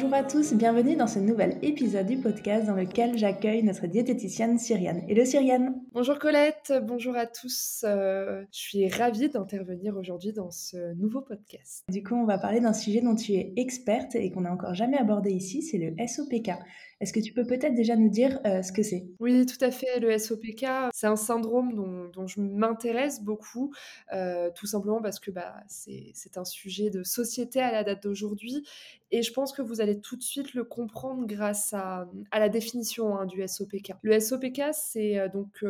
[0.00, 4.58] Bonjour à tous, bienvenue dans ce nouvel épisode du podcast dans lequel j'accueille notre diététicienne
[4.58, 5.02] Cyriane.
[5.10, 7.84] Hello Cyriane Bonjour Colette, bonjour à tous.
[7.84, 11.84] Euh, je suis ravie d'intervenir aujourd'hui dans ce nouveau podcast.
[11.90, 14.72] Du coup, on va parler d'un sujet dont tu es experte et qu'on n'a encore
[14.72, 16.52] jamais abordé ici, c'est le SOPK.
[17.00, 19.06] Est-ce que tu peux peut-être déjà nous dire euh, ce que c'est?
[19.20, 20.00] Oui, tout à fait.
[20.00, 21.74] Le SOPK, c'est un syndrome
[22.12, 23.72] dont, je m'intéresse beaucoup,
[24.12, 28.66] euh, tout simplement parce que bah, c'est un sujet de société à la date d'aujourd'hui.
[29.10, 33.16] Et je pense que vous allez tout de suite le comprendre grâce à, la définition
[33.16, 33.92] hein, du SOPK.
[34.02, 35.64] Le SOPK, c'est euh, donc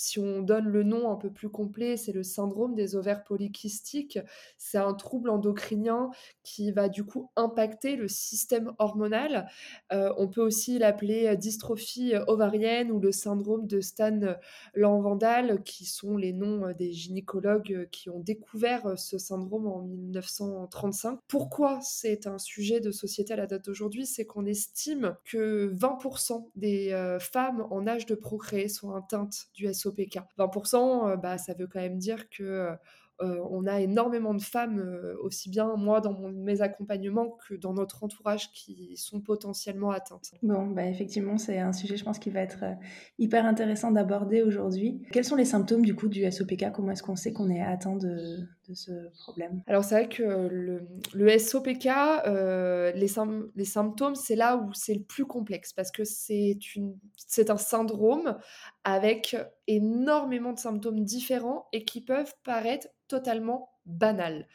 [0.00, 4.18] si on donne le nom un peu plus complet, c'est le syndrome des ovaires polykystiques.
[4.56, 6.10] C'est un trouble endocrinien
[6.42, 9.46] qui va du coup impacter le système hormonal.
[9.92, 16.32] Euh, on peut aussi l'appeler dystrophie ovarienne ou le syndrome de Stan-Lanvandal, qui sont les
[16.32, 21.18] noms des gynécologues qui ont découvert ce syndrome en 1935.
[21.28, 24.06] Pourquoi c'est un sujet de société à la date d'aujourd'hui?
[24.06, 29.72] C'est qu'on estime que 20% des euh, femmes en âge de procréer sont atteintes du
[29.72, 29.89] SOPK.
[29.90, 30.20] SOPK.
[30.38, 32.76] 20%, bah, ça veut quand même dire que
[33.22, 37.74] euh, on a énormément de femmes, euh, aussi bien moi dans mes accompagnements que dans
[37.74, 40.30] notre entourage, qui sont potentiellement atteintes.
[40.42, 42.72] Bon, bah effectivement, c'est un sujet, je pense, qui va être euh,
[43.18, 45.02] hyper intéressant d'aborder aujourd'hui.
[45.12, 47.96] Quels sont les symptômes du coup du SOPK Comment est-ce qu'on sait qu'on est atteint
[47.96, 48.38] de,
[48.72, 48.92] ce
[49.24, 49.62] problème?
[49.66, 50.48] Alors c'est vrai que
[51.12, 51.84] le, SOPK,
[52.94, 53.06] les,
[53.54, 58.38] les, symptômes, c'est là où c'est le plus complexe parce que c'est un syndrome
[58.84, 59.36] avec
[59.66, 64.46] énormément de symptômes différents et qui peuvent paraître totalement banals.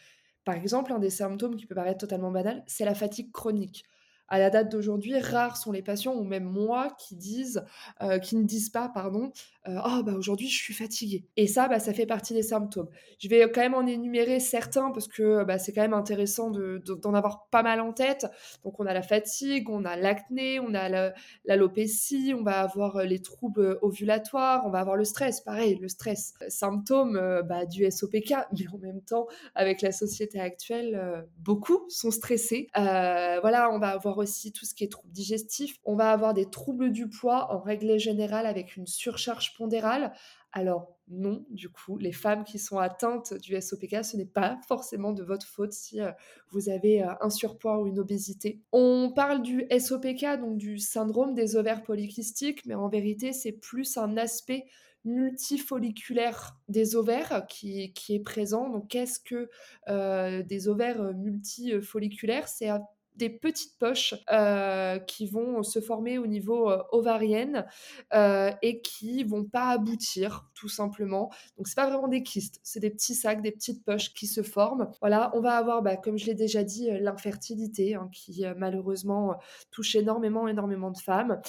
[0.44, 3.84] Par exemple, un des symptômes qui peut paraître totalement banal, c'est la fatigue chronique
[4.28, 7.64] à la date d'aujourd'hui, rares sont les patients, ou même moi, qui disent,
[8.02, 9.32] euh, qui ne disent pas, pardon,
[9.68, 11.26] euh, oh bah aujourd'hui je suis fatiguée.
[11.38, 12.88] Et ça, bah, ça fait partie des symptômes.
[13.20, 17.14] Je vais quand même en énumérer certains parce que bah, c'est quand même intéressant d'en
[17.14, 18.28] avoir pas mal en tête.
[18.64, 21.12] Donc on a la fatigue, on a l'acné, on a
[21.46, 25.42] l'alopécie, on va avoir les troubles ovulatoires, on va avoir le stress.
[25.42, 31.26] Pareil, le stress, symptôme bah, du SOPK, mais en même temps, avec la société actuelle,
[31.40, 32.68] beaucoup sont stressés.
[32.76, 35.78] voilà, on va avoir aussi tout ce qui est troubles digestifs.
[35.86, 40.14] On va avoir des troubles du poids en règle générale avec une surcharge pondérale.
[40.52, 45.12] Alors non, du coup, les femmes qui sont atteintes du SOPK, ce n'est pas forcément
[45.12, 46.12] de votre faute si euh,
[46.52, 48.62] vous avez euh, un surpoids ou une obésité.
[48.72, 53.98] On parle du SOPK, donc du syndrome des ovaires polykystiques, mais en vérité, c'est plus
[53.98, 54.66] un aspect
[55.04, 58.70] multifolliculaire des ovaires qui, est présent.
[58.70, 59.50] Donc, qu'est-ce que
[59.88, 62.48] euh, des ovaires multifolliculaires?
[62.48, 62.70] C'est
[63.18, 67.66] des petites poches euh, qui vont se former au niveau euh, ovarien
[68.14, 71.32] euh, et qui vont pas aboutir tout simplement.
[71.58, 74.42] Donc c'est pas vraiment des kystes, c'est des petits sacs, des petites poches qui se
[74.42, 74.90] forment.
[75.00, 79.36] Voilà, on va avoir, bah, comme je l'ai déjà dit, l'infertilité hein, qui malheureusement
[79.72, 81.42] touche énormément, énormément de femmes,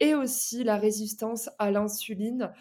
[0.00, 2.52] et aussi la résistance à l'insuline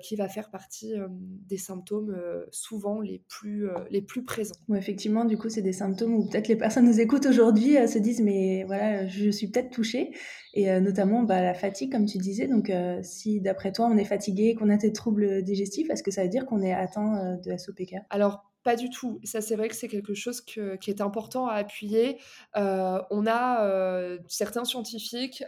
[0.00, 2.16] qui va faire partie des symptômes
[2.50, 4.54] souvent les plus, les plus présents.
[4.74, 8.64] effectivement, du coup, c'est des symptômes où peut-être les personnes nous écoutent aujourd'hui disent mais
[8.64, 10.12] voilà je suis peut-être touchée
[10.54, 13.96] et euh, notamment bah, la fatigue comme tu disais donc euh, si d'après toi on
[13.96, 17.18] est fatigué qu'on a des troubles digestifs est-ce que ça veut dire qu'on est atteint
[17.18, 19.18] euh, de SOPK Alors pas du tout.
[19.22, 22.18] Ça, c'est vrai que c'est quelque chose qui est important à appuyer.
[22.54, 25.42] on a certains scientifiques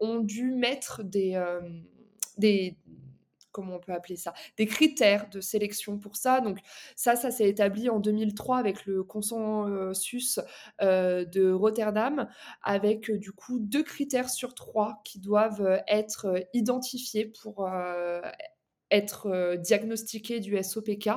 [0.00, 1.42] ont dû mettre des,
[2.38, 2.76] des,
[3.52, 6.40] comment on peut appeler ça, des critères de sélection pour ça.
[6.40, 6.58] Donc
[6.96, 10.40] ça, ça s'est établi en 2003 avec le consensus
[10.82, 12.28] euh, de Rotterdam,
[12.62, 17.68] avec euh, du coup deux critères sur trois qui doivent euh, être identifiés pour
[18.90, 21.10] être diagnostiqués du SOPK.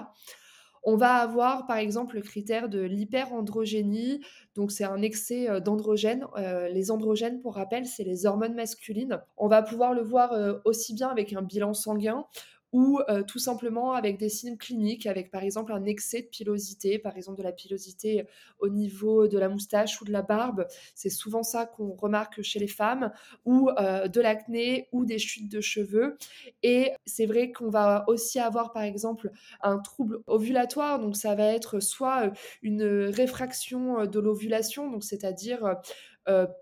[0.84, 4.20] On va avoir par exemple le critère de l'hyperandrogénie,
[4.56, 6.26] donc c'est un excès euh, d'androgènes.
[6.38, 9.22] Euh, les androgènes, pour rappel, c'est les hormones masculines.
[9.38, 12.26] On va pouvoir le voir euh, aussi bien avec un bilan sanguin
[12.74, 17.00] ou euh, tout simplement avec des signes cliniques, avec par exemple un excès de pilosité,
[17.00, 18.26] par exemple de la pilosité
[18.60, 20.66] au niveau de la moustache ou de la barbe.
[20.96, 23.12] C'est souvent ça qu'on remarque chez les femmes,
[23.46, 26.18] ou euh, de l'acné ou des chutes de cheveux.
[26.64, 29.32] Et c'est vrai qu'on va aussi avoir par exemple
[29.62, 32.32] un trouble ovulatoire, donc ça va être soit
[32.64, 35.78] une réfraction de l'ovulation, donc c'est-à-dire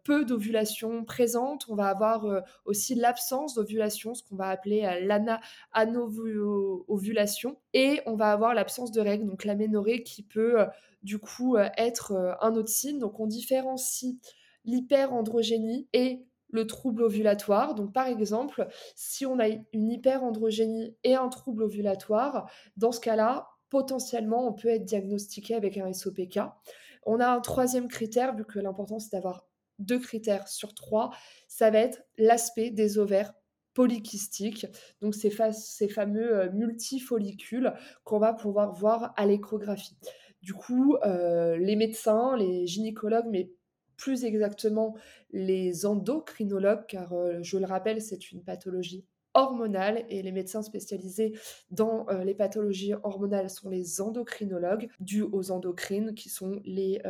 [0.03, 8.01] peu d'ovulation présente, on va avoir aussi l'absence d'ovulation, ce qu'on va appeler l'ananovulation, et
[8.05, 10.65] on va avoir l'absence de règles, donc l'aménorrhée qui peut
[11.03, 12.99] du coup être un autre signe.
[12.99, 14.15] Donc on différencie
[14.65, 17.75] l'hyperandrogénie et le trouble ovulatoire.
[17.75, 23.47] Donc, par exemple, si on a une hyperandrogénie et un trouble ovulatoire, dans ce cas-là,
[23.69, 26.41] potentiellement, on peut être diagnostiqué avec un SOPK.
[27.05, 29.45] On a un troisième critère, vu que l'important c'est d'avoir
[29.81, 31.11] deux critères sur trois,
[31.47, 33.33] ça va être l'aspect des ovaires
[33.73, 34.67] polykystiques,
[35.01, 37.73] donc ces, ces fameux euh, multifollicules
[38.03, 39.97] qu'on va pouvoir voir à l'échographie.
[40.41, 43.51] Du coup, euh, les médecins, les gynécologues, mais
[43.95, 44.95] plus exactement
[45.31, 51.31] les endocrinologues, car euh, je le rappelle, c'est une pathologie hormonale et les médecins spécialisés
[51.69, 57.01] dans les pathologies hormonales sont les endocrinologues, dus aux endocrines qui sont les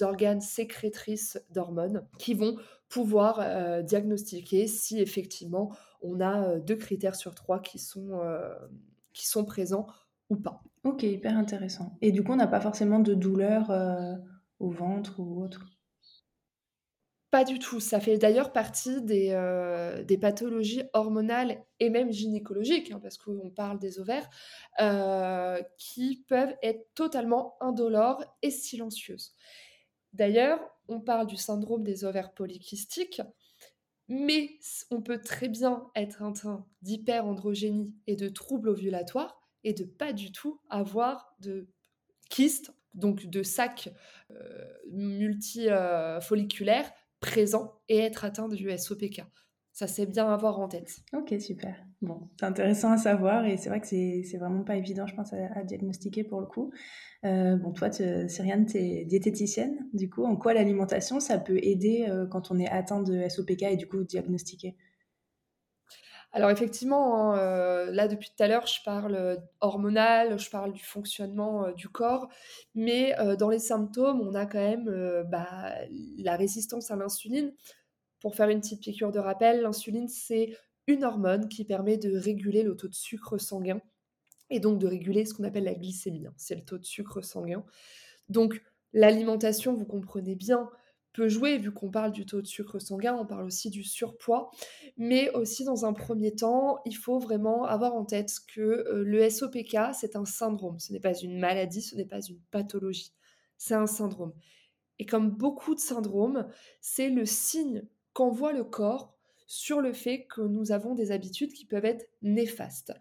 [0.00, 2.56] organes sécrétrices d'hormones qui vont
[2.88, 8.20] pouvoir diagnostiquer si effectivement on a deux critères sur trois qui sont,
[9.12, 9.86] qui sont présents
[10.28, 10.62] ou pas.
[10.84, 11.96] Ok, hyper intéressant.
[12.02, 13.70] Et du coup, on n'a pas forcément de douleur
[14.58, 15.66] au ventre ou autre?
[17.32, 17.80] Pas du tout.
[17.80, 23.48] Ça fait d'ailleurs partie des, euh, des, pathologies hormonales et même gynécologiques, hein, parce qu'on
[23.48, 24.28] parle des ovaires,
[24.82, 29.34] euh, qui peuvent être totalement indolores et silencieuses.
[30.12, 33.22] D'ailleurs, on parle du syndrome des ovaires polykystiques,
[34.08, 34.58] mais
[34.90, 40.32] on peut très bien être atteint d'hyperandrogénie et de troubles ovulatoires et de pas du
[40.32, 41.68] tout avoir de
[42.28, 43.88] kystes, donc de sacs
[44.30, 49.22] euh, multifolliculaires présent et être atteint du SOPK.
[49.72, 50.98] Ça, c'est bien à avoir en tête.
[51.14, 51.74] Ok, super.
[52.02, 55.32] Bon, c'est intéressant à savoir et c'est vrai que c'est vraiment pas évident, je pense,
[55.32, 56.70] à, diagnostiquer pour le coup.
[57.24, 59.88] Euh, bon, toi, Cyriane, tu es diététicienne.
[59.94, 63.62] Du coup, en quoi l'alimentation, ça peut aider euh, quand on est atteint de SOPK
[63.62, 64.76] et du coup diagnostiqué
[66.34, 70.82] alors effectivement, hein, euh, là depuis tout à l'heure, je parle hormonal, je parle du
[70.82, 72.30] fonctionnement du corps,
[72.74, 74.90] mais dans les symptômes, on a quand même
[75.30, 75.74] bah,
[76.16, 77.52] la résistance à l'insuline.
[78.22, 82.62] Pour faire une petite piqûre de rappel, l'insuline, c'est une hormone qui permet de réguler
[82.62, 83.80] le taux de sucre sanguin
[84.48, 87.20] et donc de réguler ce qu'on appelle la glycémie, hein, c'est le taux de sucre
[87.20, 87.64] sanguin.
[88.28, 90.70] Donc l'alimentation, vous comprenez bien,
[91.12, 94.52] peut jouer, vu qu'on parle du taux de sucre sanguin, on parle aussi du surpoids,
[94.96, 99.28] mais aussi dans un premier temps, il faut vraiment avoir en tête que euh, le
[99.28, 103.12] SOPK, c'est un syndrome, ce n'est pas une maladie, ce n'est pas une pathologie,
[103.58, 104.32] c'est un syndrome.
[105.00, 106.46] Et comme beaucoup de syndromes,
[106.80, 107.82] c'est le signe
[108.12, 109.14] qu'envoie le corps
[109.46, 112.92] sur le fait que nous avons des habitudes qui peuvent être néfastes.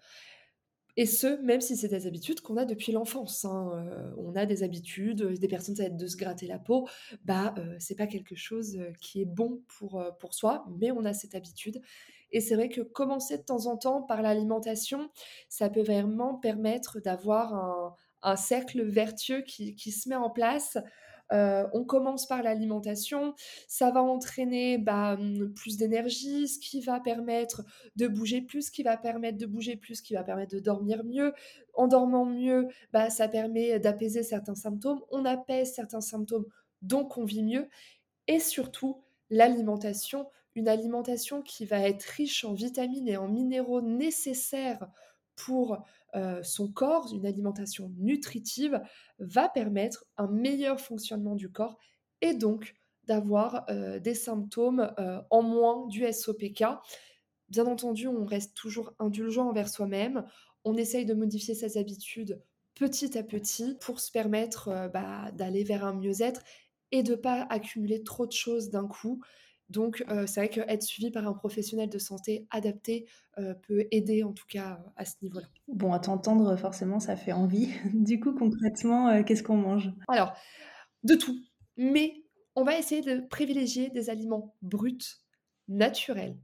[0.98, 3.46] Et ce, même si c'est des habitudes qu'on a depuis l'enfance.
[3.46, 6.60] Hein, euh, on a des habitudes, des personnes, ça va être de se gratter la
[6.60, 6.88] peau.
[7.24, 11.06] Bah, euh, c'est pas quelque chose euh, qui est bon pour, pour soi, mais on
[11.06, 11.82] a cette habitude.
[12.34, 15.10] Et c'est vrai que commencer de temps en temps par l'alimentation,
[15.50, 20.78] ça peut vraiment permettre d'avoir un, un cercle vertueux qui, qui, se met en place
[21.32, 23.34] euh, on commence par l'alimentation,
[23.68, 27.64] ça va entraîner bah, hum, plus d'énergie, ce qui va permettre
[27.96, 30.60] de bouger plus, ce qui va permettre de bouger plus, ce qui va permettre de
[30.60, 31.34] dormir mieux.
[31.74, 35.02] En dormant mieux, bah, ça permet d'apaiser certains symptômes.
[35.10, 36.46] On apaise certains symptômes,
[36.82, 37.68] donc on vit mieux.
[38.28, 44.88] Et surtout, l'alimentation, une alimentation qui va être riche en vitamines et en minéraux nécessaires
[45.36, 45.84] pour
[46.16, 48.82] euh, son corps, une alimentation nutritive,
[49.20, 51.78] va permettre un meilleur fonctionnement du corps
[52.22, 52.74] et donc
[53.06, 56.64] d'avoir euh, des symptômes euh, en moins du SOPK.
[57.50, 60.26] Bien entendu, on reste toujours indulgent envers soi-même,
[60.64, 62.42] on essaye de modifier ses habitudes
[62.76, 66.42] petit à petit pour se permettre bah, d'aller vers un mieux-être
[66.92, 69.22] et de ne pas accumuler trop de choses d'un coup
[69.72, 74.22] donc, euh, c'est vrai qu'être suivi par un professionnel de santé adapté euh, peut aider
[74.24, 75.48] en tout cas à ce niveau-là.
[75.70, 77.70] Bon, à t'entendre, forcément, ça fait envie.
[77.94, 79.90] du coup, concrètement, euh, qu'est-ce qu'on mange?
[80.10, 80.34] Alors,
[81.04, 81.40] de tout.
[81.78, 82.26] Mais
[82.56, 85.22] on va essayer de privilégier des aliments bruts,
[85.70, 86.38] naturels,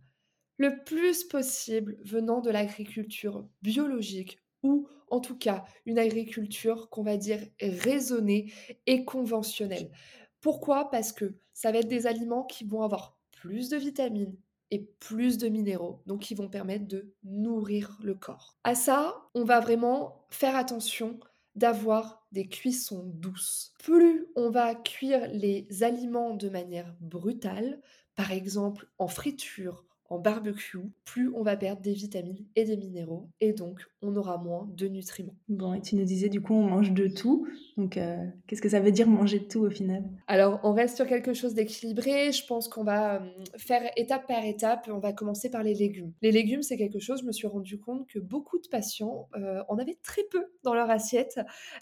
[0.57, 7.17] le plus possible venant de l'agriculture biologique ou en tout cas une agriculture qu'on va
[7.17, 8.53] dire raisonnée
[8.85, 9.91] et conventionnelle.
[10.39, 10.89] Pourquoi?
[10.89, 14.35] Parce que ça va être des aliments qui vont avoir plus de vitamines
[14.71, 18.57] et plus de minéraux, donc qui vont permettre de nourrir le corps.
[18.63, 21.19] À ça, on va vraiment faire attention
[21.55, 23.73] d'avoir des cuissons douces.
[23.79, 27.81] Plus on va cuire les aliments de manière brutale,
[28.15, 33.29] par exemple en friture, en barbecue, plus on va perdre des vitamines et des minéraux,
[33.41, 35.35] et donc on aura moins de nutriments.
[35.49, 38.69] Bon, et tu nous disais du coup on mange de tout, donc euh, qu'est-ce que
[38.69, 40.03] ça veut dire manger de tout au final?
[40.27, 44.43] Alors on reste sur quelque chose d'équilibré, je pense qu'on va euh, faire étape par
[44.45, 46.13] étape, on va commencer par les légumes.
[46.21, 49.61] Les légumes c'est quelque chose, je me suis rendu compte que beaucoup de patients euh,
[49.67, 51.39] en avaient très peu dans leur assiette,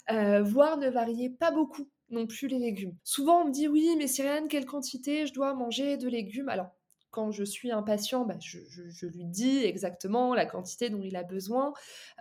[0.08, 2.94] voire ne variaient pas beaucoup non plus les légumes.
[3.02, 5.26] Souvent on me dit oui mais Cyriane quelle quantité?
[5.26, 6.68] Je dois manger de légumes Alors
[7.16, 11.22] quand je suis un patient, bah, je, lui dis exactement la quantité dont il a
[11.22, 11.72] besoin.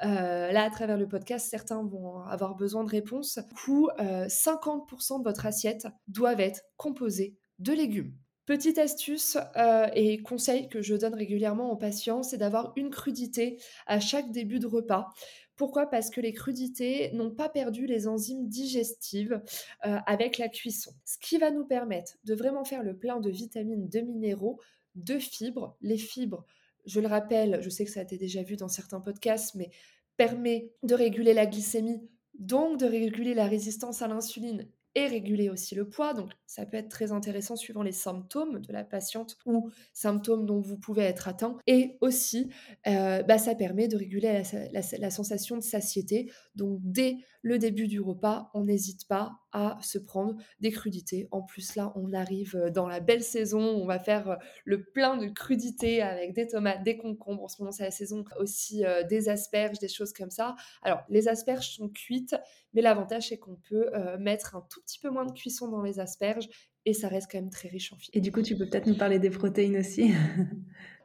[0.05, 3.37] Euh, là, à travers le podcast, certains vont avoir besoin de réponses.
[3.37, 8.13] Du coup, 50% de votre assiette doivent être composée de légumes.
[8.45, 13.59] Petite astuce euh, et conseil que je donne régulièrement aux patients, c'est d'avoir une crudité
[13.87, 15.09] à chaque début de repas.
[15.55, 15.89] Pourquoi?
[15.89, 19.41] Parce que les crudités n'ont pas perdu les enzymes digestives
[19.85, 20.91] euh, avec la cuisson.
[21.05, 24.59] Ce qui va nous permettre de vraiment faire le plein de vitamines, de minéraux,
[24.95, 25.77] de fibres.
[25.81, 26.45] Les fibres,
[26.85, 29.71] je le rappelle, je sais que ça a été déjà vu dans certains podcasts, mais
[30.17, 32.01] permet de réguler la glycémie,
[32.33, 36.13] donc de réguler la résistance à l'insuline et réguler aussi le poids.
[36.13, 40.61] Donc, ça peut être très intéressant suivant les symptômes de la patiente ou symptômes dont
[40.61, 41.57] vous pouvez être atteint.
[41.67, 42.49] Et aussi,
[42.87, 46.31] euh, bah, ça permet de réguler la, sensation de satiété.
[46.55, 51.27] Donc, dès le début du repas, on n'hésite pas à se prendre des crudités.
[51.31, 53.61] En plus, là, on arrive dans la belle saison.
[53.61, 57.43] On va faire le plein de crudités avec des tomates, des concombres.
[57.43, 60.55] En ce moment, c'est la saison aussi euh, des asperges, des choses comme ça.
[60.81, 62.35] Alors, les asperges sont cuites,
[62.75, 65.81] mais l'avantage, c'est qu'on peut euh, mettre un tout petit peu moins de cuisson dans
[65.81, 66.47] les asperges
[66.85, 68.15] et ça reste quand même très riche en fibres.
[68.15, 70.13] Et du coup, tu peux peut-être nous parler des protéines aussi.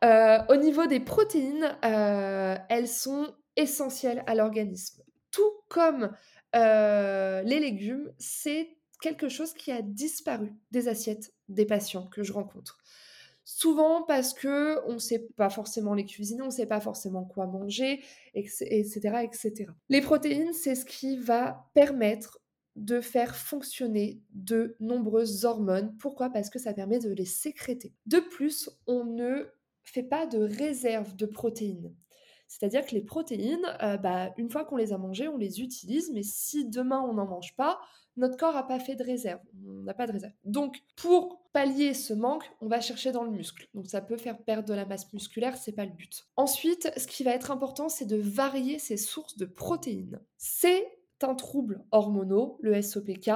[0.02, 5.02] Euh, au niveau des protéines, euh, elles sont essentielles à l'organisme.
[5.30, 6.10] Tout comme
[6.54, 12.78] les légumes, c'est quelque chose qui a disparu des assiettes des patients que je rencontre.
[13.56, 17.24] Souvent parce que on ne sait pas forcément les cuisiner, on ne sait pas forcément
[17.24, 18.00] quoi manger,
[18.32, 19.72] etc., etc.
[19.88, 22.38] Les protéines, c'est ce qui va permettre
[22.76, 25.96] de faire fonctionner de nombreuses hormones.
[25.98, 26.30] Pourquoi?
[26.30, 27.92] Parce que ça permet de les sécréter.
[28.06, 29.48] De plus, on ne
[29.82, 31.92] fait pas de réserve de protéines.
[32.50, 36.10] C'est-à-dire que les protéines, euh, bah, une fois qu'on les a mangées, on les utilise,
[36.12, 37.80] mais si demain on n'en mange pas,
[38.16, 39.38] notre corps n'a pas fait de réserve.
[39.68, 40.32] On n'a pas de réserve.
[40.44, 43.68] Donc, pour pallier ce manque, on va chercher dans le muscle.
[43.72, 46.26] Donc, ça peut faire perdre de la masse musculaire, c'est pas le but.
[46.34, 50.20] Ensuite, ce qui va être important, c'est de varier ses sources de protéines.
[50.36, 50.84] C'est
[51.22, 53.30] un trouble hormonaux, le SOPK,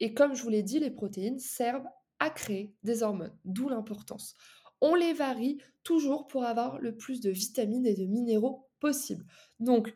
[0.00, 1.86] et comme je vous l'ai dit, les protéines servent
[2.18, 4.34] à créer des hormones, d'où l'importance.
[4.80, 9.24] On les varie toujours pour avoir le plus de vitamines et de minéraux possible.
[9.60, 9.94] Donc,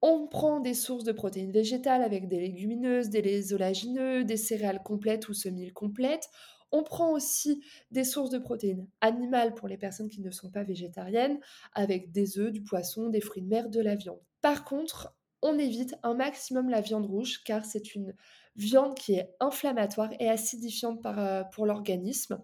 [0.00, 5.28] on prend des sources de protéines végétales avec des légumineuses, des oléagineux, des céréales complètes
[5.28, 6.28] ou semi-complètes.
[6.70, 10.62] On prend aussi des sources de protéines animales pour les personnes qui ne sont pas
[10.62, 11.40] végétariennes,
[11.72, 14.20] avec des œufs, du poisson, des fruits de mer, de la viande.
[14.40, 18.14] Par contre, on évite un maximum la viande rouge car c'est une
[18.56, 22.42] viande qui est inflammatoire et acidifiante euh, pour l'organisme,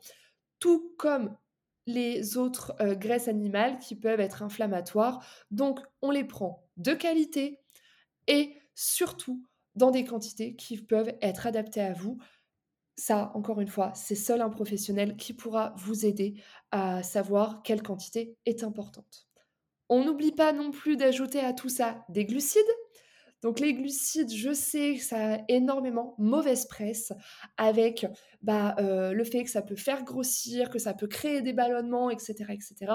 [0.59, 1.37] tout comme
[1.87, 5.25] les autres euh, graisses animales qui peuvent être inflammatoires.
[5.51, 7.61] Donc, on les prend de qualité
[8.27, 12.19] et surtout dans des quantités qui peuvent être adaptées à vous.
[12.97, 17.83] Ça, encore une fois, c'est seul un professionnel qui pourra vous aider à savoir quelle
[17.83, 19.27] quantité est importante.
[19.89, 22.63] On n'oublie pas non plus d'ajouter à tout ça des glucides,
[23.45, 27.13] donc les glucides, je sais que ça a énormément mauvaise presse
[27.59, 28.07] avec
[28.41, 32.09] bah, euh, le fait que ça peut faire grossir, que ça peut créer des ballonnements,
[32.09, 32.47] etc.
[32.49, 32.93] etc.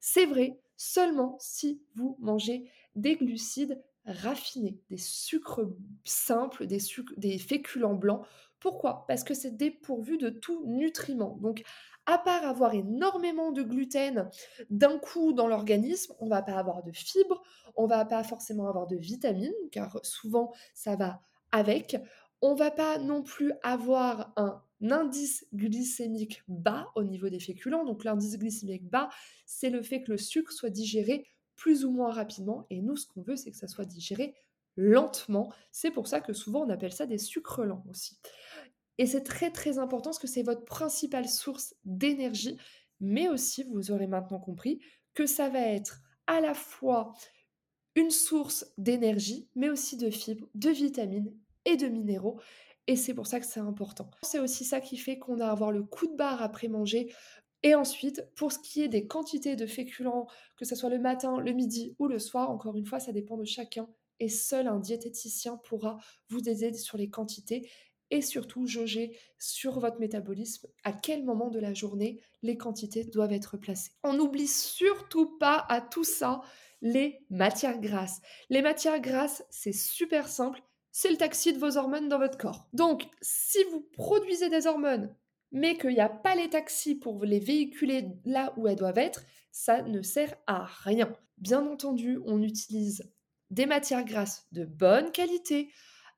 [0.00, 5.70] C'est vrai seulement si vous mangez des glucides raffinés, des sucres
[6.02, 8.26] simples, des, sucres, des féculents blancs.
[8.58, 9.04] Pourquoi?
[9.06, 11.38] Parce que c'est dépourvu de tout nutriment.
[11.40, 11.62] Donc
[12.06, 14.30] à part avoir énormément de gluten
[14.70, 17.42] d'un coup dans l'organisme, on va pas avoir de fibres,
[17.74, 21.20] on va pas forcément avoir de vitamines, car souvent ça va
[21.52, 21.96] avec.
[22.42, 27.84] On va pas non plus avoir un indice glycémique bas au niveau des féculents.
[27.84, 29.08] Donc l'indice glycémique bas,
[29.46, 32.66] c'est le fait que le sucre soit digéré plus ou moins rapidement.
[32.70, 34.34] Et nous, ce qu'on veut, c'est que ça soit digéré
[34.76, 35.52] lentement.
[35.72, 38.18] C'est pour ça que souvent on appelle ça des sucres lents aussi.
[38.98, 42.56] Et c'est très très important parce que c'est votre principale source d'énergie,
[43.00, 44.80] mais aussi, vous aurez maintenant compris,
[45.14, 47.12] que ça va être à la fois
[47.94, 51.34] une source d'énergie, mais aussi de fibres, de vitamines
[51.64, 52.40] et de minéraux.
[52.86, 54.10] Et c'est pour ça que c'est important.
[54.22, 57.12] C'est aussi ça qui fait qu'on a à avoir le coup de barre après manger.
[57.62, 60.26] Et ensuite, pour ce qui est des quantités de féculents,
[60.56, 63.36] que ce soit le matin, le midi ou le soir, encore une fois, ça dépend
[63.36, 63.88] de chacun.
[64.20, 65.98] Et seul un diététicien pourra
[66.28, 67.68] vous aider sur les quantités
[68.10, 73.32] et surtout jauger sur votre métabolisme à quel moment de la journée les quantités doivent
[73.32, 73.92] être placées.
[74.02, 76.40] On n'oublie surtout pas à tout ça
[76.82, 78.20] les matières grasses.
[78.50, 82.68] Les matières grasses, c'est super simple, c'est le taxi de vos hormones dans votre corps.
[82.72, 85.14] Donc, si vous produisez des hormones,
[85.52, 89.22] mais qu'il n'y a pas les taxis pour les véhiculer là où elles doivent être,
[89.52, 91.12] ça ne sert à rien.
[91.38, 93.10] Bien entendu, on utilise
[93.50, 95.70] des matières grasses de bonne qualité,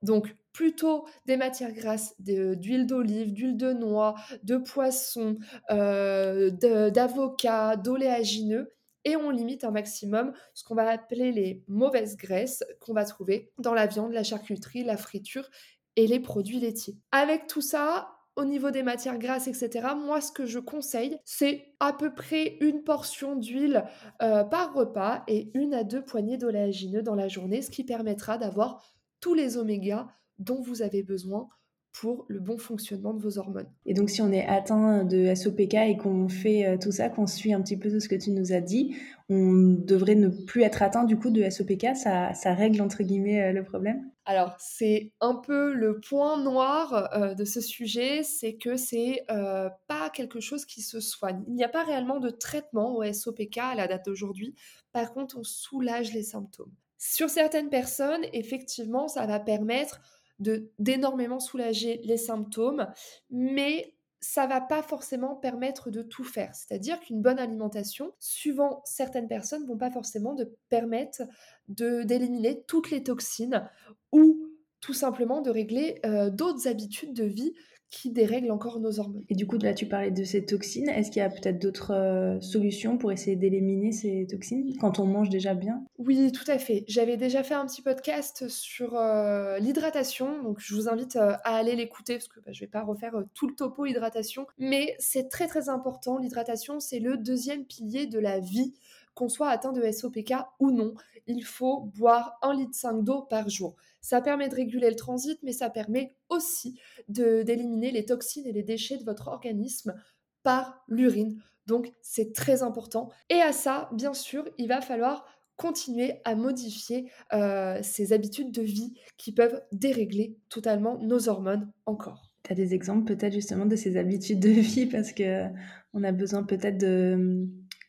[0.03, 5.37] donc plutôt des matières grasses d'huile d'olive, d'huile de noix, de poisson,
[5.71, 6.51] euh,
[6.91, 8.73] d'avocat, d'oléagineux,
[9.05, 13.53] et on limite un maximum ce qu'on va appeler les mauvaises graisses qu'on va trouver
[13.59, 15.49] dans la viande, la charcuterie, la friture
[15.97, 16.97] et les produits laitiers.
[17.13, 21.75] Avec tout ça, au niveau des matières grasses, etc., moi, ce que je conseille, c'est
[21.81, 23.85] à peu près une portion d'huile
[24.23, 28.39] euh, par repas et une à deux poignées d'oléagineux dans la journée, ce qui permettra
[28.39, 28.85] d'avoir
[29.21, 30.09] tous les omégas
[30.39, 31.49] dont vous avez besoin
[31.93, 33.69] pour le bon fonctionnement de vos hormones.
[33.85, 37.27] Et donc, si on est atteint de SOPK et qu'on fait euh, tout ça, qu'on
[37.27, 38.95] suit un petit peu tout ce que tu nous as dit,
[39.29, 41.97] on devrait ne plus être atteint du coup de SOPK.
[41.97, 44.09] Ça, ça règle entre guillemets euh, le problème?
[44.27, 50.11] Alors, c'est un peu le point noir euh, de ce sujet, c'est que c'est pas
[50.13, 51.43] quelque chose qui se soigne.
[51.49, 54.55] Il n'y a pas réellement de traitement au SOPK à la date d'aujourd'hui.
[54.93, 56.73] Par contre, on soulage les symptômes.
[56.99, 60.01] Sur certaines personnes, effectivement, ça va permettre
[60.39, 62.87] d'énormément soulager les symptômes,
[63.31, 66.55] mais ça va pas forcément permettre de tout faire.
[66.55, 71.23] C'est-à-dire qu'une bonne alimentation, suivant certaines personnes, vont pas forcément de permettre
[71.69, 73.69] d'éliminer toutes les toxines
[74.13, 74.49] ou
[74.81, 77.55] tout simplement de régler euh, d'autres habitudes de vie
[77.91, 79.25] qui dérègle encore nos hormones.
[79.29, 80.89] Et du coup, là, tu parlais de ces toxines.
[80.89, 85.07] Est-ce qu'il y a peut-être d'autres euh, solutions pour essayer d'éliminer ces toxines quand on
[85.07, 85.83] mange déjà bien?
[85.99, 86.85] Oui, tout à fait.
[86.87, 91.57] J'avais déjà fait un petit podcast sur euh, l'hydratation, donc je vous invite euh, à
[91.57, 94.95] aller l'écouter parce que bah, je ne vais pas refaire tout le topo hydratation, mais
[94.99, 96.19] c'est très très important.
[96.19, 98.75] L'hydratation, c'est le deuxième pilier de la vie
[99.19, 100.95] qu'on soit atteint de SOPK ou non,
[101.27, 103.75] il faut boire 1,5 litre d'eau par jour.
[104.01, 108.63] Ça permet de réguler le transit, mais ça permet aussi d'éliminer les toxines et les
[108.63, 109.97] déchets de votre organisme
[110.45, 111.43] par l'urine.
[111.67, 113.09] Donc c'est très important.
[113.29, 115.27] Et à ça, bien sûr, il va falloir
[115.57, 122.37] continuer à modifier euh, ces habitudes de vie qui peuvent dérégler totalement nos hormones encore.
[122.45, 124.87] Tu as des exemples peut-être justement de ces habitudes de vie?
[124.87, 125.49] Parce que
[125.93, 127.49] on a besoin peut-être de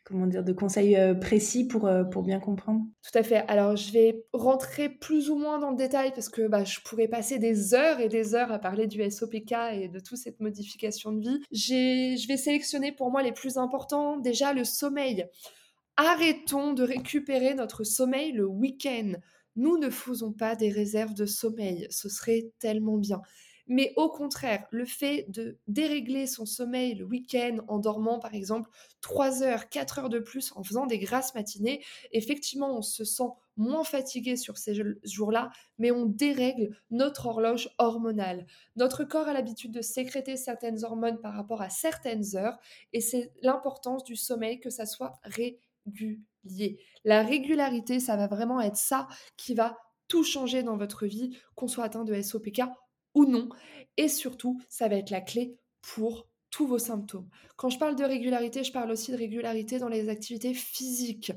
[0.09, 3.45] comment dire, de conseils euh, précis pour, euh, pour bien comprendre Tout à fait.
[3.47, 7.07] Alors, je vais rentrer plus ou moins dans le détail parce que bah, je pourrais
[7.07, 11.11] passer des heures et des heures à parler du SOPK et de toute cette modification
[11.11, 11.41] de vie.
[11.51, 14.17] Je vais sélectionner pour moi les plus importants.
[14.17, 15.27] Déjà, le sommeil.
[15.97, 19.13] Arrêtons de récupérer notre sommeil le week-end.
[19.55, 21.87] Nous ne faisons pas des réserves de sommeil.
[21.89, 23.21] Ce serait tellement bien.
[23.69, 28.69] Mais au contraire, le fait de dérégler son sommeil le week-end en dormant par exemple
[29.01, 33.29] 3 heures, 4 heures de plus en faisant des grasses matinées, effectivement on se sent
[33.57, 38.47] moins fatigué sur ces jours-là, mais on dérègle notre horloge hormonale.
[38.75, 42.57] Notre corps a l'habitude de sécréter certaines hormones par rapport à certaines heures,
[42.93, 46.79] et c'est l'importance du sommeil que ça soit régulier.
[47.03, 49.77] La régularité, ça va vraiment être ça qui va
[50.07, 52.61] tout changer dans votre vie, qu'on soit atteint de SOPK
[53.13, 53.49] ou non.
[53.97, 57.29] Et surtout, ça va être la clé pour tous vos symptômes.
[57.57, 61.31] Quand je parle de régularité, je parle aussi de régularité dans les activités physiques.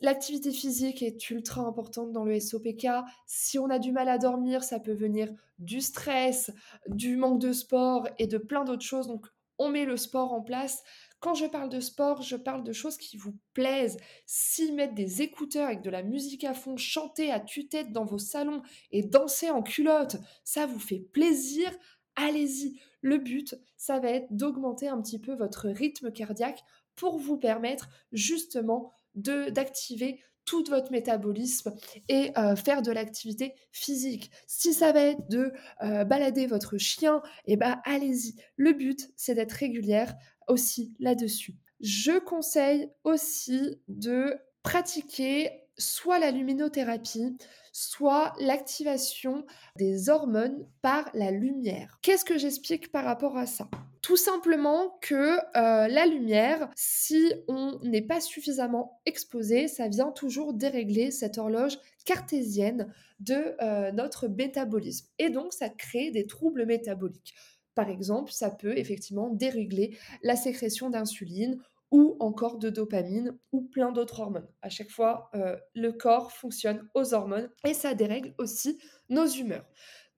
[0.00, 2.86] L'activité physique est ultra importante dans le SOPK.
[3.26, 6.52] Si on a du mal à dormir, ça peut venir du stress,
[6.86, 9.08] du manque de sport et de plein d'autres choses.
[9.08, 9.26] Donc,
[9.58, 10.84] on met le sport en place.
[11.20, 13.96] Quand je parle de sport, je parle de choses qui vous plaisent.
[14.26, 18.18] Si mettre des écouteurs avec de la musique à fond, chanter à tue-tête dans vos
[18.18, 21.70] salons et danser en culotte, ça vous fait plaisir,
[22.14, 22.78] allez-y.
[23.00, 26.62] Le but, ça va être d'augmenter un petit peu votre rythme cardiaque
[26.94, 31.74] pour vous permettre justement d'activer tout votre métabolisme
[32.08, 34.30] et euh, faire de l'activité physique.
[34.46, 35.52] Si ça va être de
[35.82, 38.34] euh, balader votre chien, et eh ben allez-y.
[38.56, 40.14] Le but, c'est d'être régulière
[40.48, 41.54] aussi là-dessus.
[41.80, 47.36] Je conseille aussi de pratiquer soit la luminothérapie,
[47.72, 51.98] soit l'activation des hormones par la lumière.
[52.02, 53.70] Qu'est-ce que j'explique par rapport à ça?
[54.02, 60.54] Tout simplement que euh, la lumière, si on n'est pas suffisamment exposé, ça vient toujours
[60.54, 65.08] dérégler cette horloge cartésienne de euh, notre métabolisme.
[65.18, 67.34] Et donc, ça crée des troubles métaboliques.
[67.78, 71.60] Par exemple, ça peut effectivement dérégler la sécrétion d'insuline
[71.92, 74.48] ou encore de dopamine ou plein d'autres hormones.
[74.62, 79.64] À chaque fois, euh, le corps fonctionne aux hormones et ça dérègle aussi nos humeurs.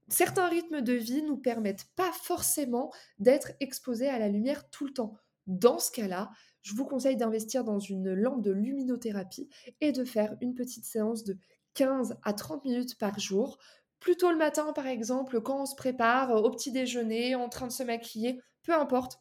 [0.09, 4.95] certains rythmes de vie nous permettent pas forcément d'être exposés à la lumière tout le
[4.95, 5.19] temps.
[5.47, 6.31] Dans ce cas-là,
[6.63, 9.51] je vous conseille d'investir dans une lampe de luminothérapie
[9.83, 11.37] et de faire une petite séance de
[11.75, 13.59] 15 à 30 minutes par jour.
[14.01, 17.73] Plutôt le matin, par exemple, quand on se prépare au petit déjeuner, en train de
[17.73, 19.21] se maquiller, peu importe.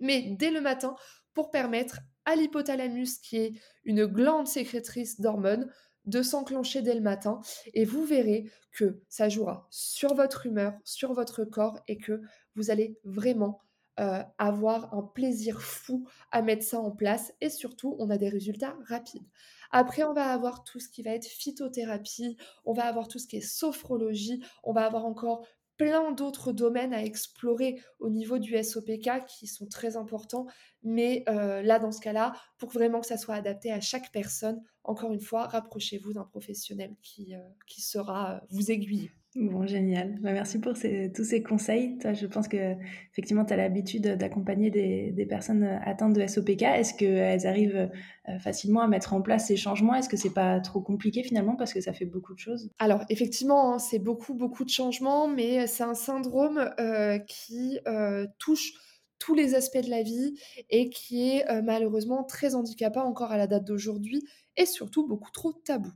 [0.00, 0.94] Mais dès le matin,
[1.34, 3.52] pour permettre à l'hypothalamus, qui est
[3.84, 5.70] une glande sécrétrice d'hormones,
[6.04, 7.40] de s'enclencher dès le matin.
[7.74, 12.20] Et vous verrez que ça jouera sur votre humeur, sur votre corps, et que
[12.54, 13.60] vous allez vraiment
[14.00, 18.28] euh, avoir un plaisir fou à mettre ça en place et surtout on a des
[18.28, 19.26] résultats rapides.
[19.70, 23.26] Après on va avoir tout ce qui va être phytothérapie, on va avoir tout ce
[23.26, 28.62] qui est sophrologie, on va avoir encore plein d'autres domaines à explorer au niveau du
[28.62, 30.46] SOPK qui sont très importants.
[30.82, 34.62] Mais euh, là, dans ce cas-là, pour vraiment que ça soit adapté à chaque personne,
[34.84, 39.10] encore une fois, rapprochez-vous d'un professionnel qui, euh, qui euh, vous aiguiller.
[39.34, 40.18] Bon, génial.
[40.20, 41.96] Bah, merci pour tous ces conseils.
[41.96, 42.74] Toi, je pense que
[43.12, 46.62] effectivement, tu as l'habitude d'accompagner des, personnes atteintes de SOPK.
[46.62, 47.90] Est-ce qu'elles arrivent
[48.28, 49.94] euh, facilement à mettre en place ces changements?
[49.94, 52.70] Est-ce que c'est pas trop compliqué finalement parce que ça fait beaucoup de choses?
[52.78, 58.26] Alors, effectivement, hein, c'est beaucoup, beaucoup de changements, mais c'est un syndrome euh, qui euh,
[58.38, 58.74] touche
[59.18, 60.34] tous les aspects de la vie
[60.68, 64.24] et qui est malheureusement très handicapant encore à la date d'aujourd'hui
[64.56, 65.92] et surtout beaucoup trop tabou.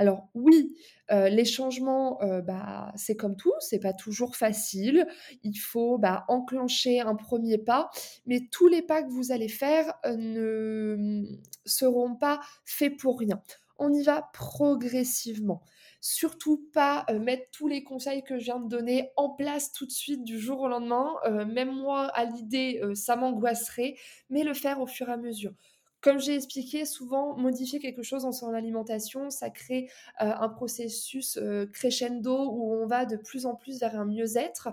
[0.00, 0.76] Alors oui,
[1.10, 5.08] les changements, bah, c'est comme tout, c'est pas toujours facile.
[5.42, 7.90] Il faut bah, enclencher un premier pas,
[8.24, 11.24] mais tous les pas que vous allez faire ne
[11.66, 13.42] seront pas faits pour rien.
[13.76, 15.62] On y va progressivement.
[16.00, 19.90] Surtout pas mettre tous les conseils que je viens de donner en place tout de
[19.90, 21.10] suite du jour au lendemain.
[21.46, 23.96] même moi, à l'idée, ça m'angoisserait,
[24.30, 25.54] mais le faire au fur et à mesure.
[26.00, 31.36] Comme j'ai expliqué, souvent, modifier quelque chose dans son alimentation, ça crée euh, un processus
[31.38, 34.68] euh, crescendo où on va de plus en plus vers un mieux-être.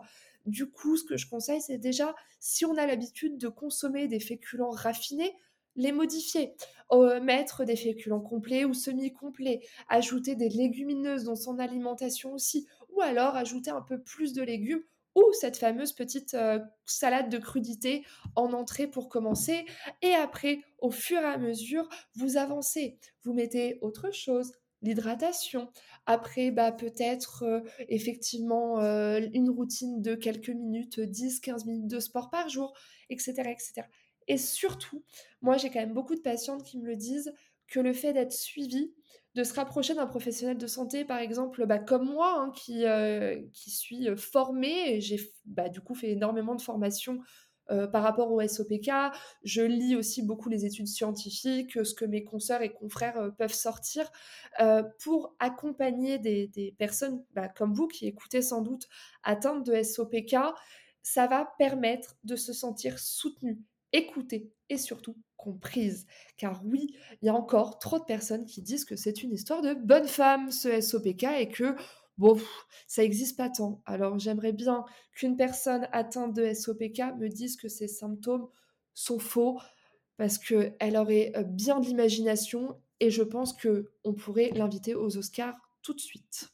[0.46, 4.20] Du coup, ce que je conseille, c'est déjà, si on a l'habitude de consommer des
[4.20, 5.34] féculents raffinés,
[5.76, 6.54] les modifier,
[6.92, 13.02] euh, mettre des féculents complets ou semi-complets, ajouter des légumineuses dans son alimentation aussi, ou
[13.02, 14.84] alors ajouter un peu plus de légumes
[15.16, 19.66] ou cette fameuse petite euh, salade de crudité en entrée pour commencer.
[20.02, 23.00] Et après, au fur et à mesure, vous avancez.
[23.24, 24.52] Vous mettez autre chose,
[24.82, 25.70] l'hydratation.
[26.06, 32.30] Après, bah, peut-être euh, effectivement euh, une routine de quelques minutes, 10-15 minutes de sport
[32.30, 32.74] par jour,
[33.10, 33.88] etc., etc.
[34.28, 35.04] Et surtout,
[35.42, 37.34] moi j'ai quand même beaucoup de patientes qui me le disent,
[37.68, 38.94] que le fait d'être suivi,
[39.36, 43.38] de se rapprocher d'un professionnel de santé, par exemple, bah, comme moi, hein, qui, euh,
[43.54, 47.20] qui suis euh, formée, j'ai bah, du coup fait énormément de formations
[47.70, 48.92] euh, par rapport au SOPK.
[49.44, 54.10] Je lis aussi beaucoup les études scientifiques, ce que mes consoeurs et confrères peuvent sortir,
[55.00, 58.88] pour accompagner des, personnes bah, comme vous qui écoutez sans doute
[59.24, 60.38] atteintes de SOPK.
[61.02, 63.60] Ça va permettre de se sentir soutenu,
[63.96, 66.06] écouté et surtout comprise.
[66.38, 69.62] Car oui, il y a encore trop de personnes qui disent que c'est une histoire
[69.62, 71.76] de bonne femme, ce SOPK, et que,
[72.18, 72.40] bon,
[72.88, 73.82] ça n'existe pas tant.
[73.86, 78.48] Alors j'aimerais bien qu'une personne atteinte de SOPK me dise que ces symptômes
[78.94, 79.60] sont faux,
[80.18, 85.65] parce qu'elle aurait euh, bien de l'imagination, et je pense qu'on pourrait l'inviter aux Oscars
[85.86, 86.50] tout de suite.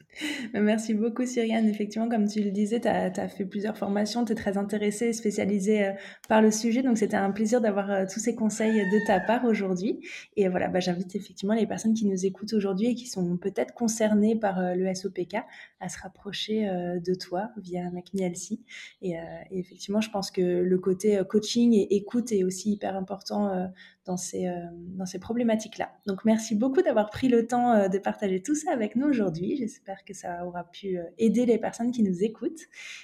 [0.54, 1.66] Merci beaucoup, Cyriane.
[1.70, 5.86] Effectivement, comme tu le disais, tu as, fait plusieurs formations, tu es très intéressée, spécialisée
[5.86, 5.92] euh,
[6.28, 6.84] par le sujet.
[6.84, 10.06] Donc, c'était un plaisir d'avoir euh, tous ces conseils de ta part aujourd'hui.
[10.36, 13.74] Et voilà, bah, j'invite effectivement les personnes qui nous écoutent aujourd'hui et qui sont peut-être
[13.74, 15.38] concernées par euh, le SOPK
[15.80, 16.70] à se rapprocher
[17.04, 18.62] de toi via MacMielsi.
[19.02, 23.72] Et, et, effectivement, je pense que le côté coaching et écoute est aussi hyper important
[24.06, 25.92] dans ces, dans ces problématiques-là.
[26.08, 29.58] Donc, merci beaucoup d'avoir pris le temps de partager tout ça avec nous aujourd'hui.
[29.58, 32.62] J'espère que ça aura pu euh, aider les personnes qui nous écoutent.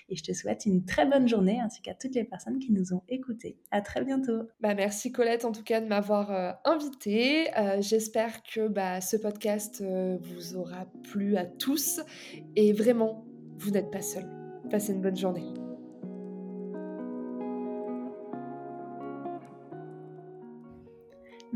[0.10, 2.94] Et je te souhaite une très bonne journée ainsi qu'à toutes les personnes qui nous
[2.94, 3.58] ont écoutés.
[3.72, 4.44] À très bientôt.
[4.60, 7.56] Bah, merci Colette en tout cas de m'avoir euh, invité.
[7.58, 12.02] Euh, j'espère que bah, ce podcast vous aura plu à tous.
[12.56, 13.26] Et vraiment,
[13.58, 14.26] vous n'êtes pas seul.
[14.70, 15.67] Passez une bonne journée.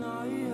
[0.00, 0.49] 那一。